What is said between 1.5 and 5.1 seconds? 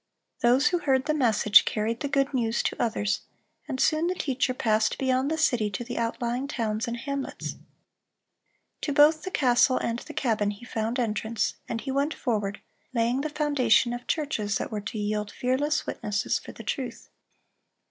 carried the good news to others, and soon the teacher passed